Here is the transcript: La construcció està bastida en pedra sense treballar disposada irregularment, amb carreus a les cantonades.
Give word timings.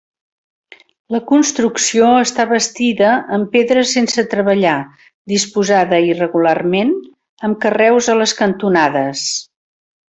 La 1.15 1.19
construcció 1.31 2.07
està 2.21 2.45
bastida 2.53 3.11
en 3.37 3.45
pedra 3.57 3.85
sense 3.93 4.25
treballar 4.33 4.75
disposada 5.37 6.03
irregularment, 6.15 6.99
amb 7.51 7.65
carreus 7.67 8.15
a 8.17 8.21
les 8.25 8.39
cantonades. 8.45 9.33